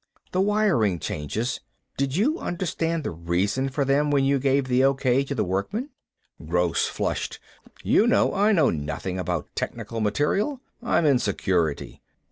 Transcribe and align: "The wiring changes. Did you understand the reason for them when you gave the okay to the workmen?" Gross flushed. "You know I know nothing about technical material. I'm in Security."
"The 0.31 0.41
wiring 0.41 0.97
changes. 0.97 1.59
Did 1.95 2.15
you 2.15 2.39
understand 2.39 3.03
the 3.03 3.11
reason 3.11 3.69
for 3.69 3.85
them 3.85 4.09
when 4.09 4.23
you 4.25 4.39
gave 4.39 4.67
the 4.67 4.83
okay 4.85 5.23
to 5.25 5.35
the 5.35 5.43
workmen?" 5.43 5.91
Gross 6.43 6.87
flushed. 6.87 7.37
"You 7.83 8.07
know 8.07 8.33
I 8.33 8.51
know 8.51 8.71
nothing 8.71 9.19
about 9.19 9.53
technical 9.55 9.99
material. 10.01 10.59
I'm 10.81 11.05
in 11.05 11.19
Security." 11.19 12.01